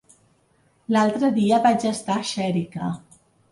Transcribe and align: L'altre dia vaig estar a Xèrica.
L'altre 0.95 1.29
dia 1.35 1.61
vaig 1.67 1.87
estar 1.93 2.17
a 2.23 2.27
Xèrica. 2.33 2.93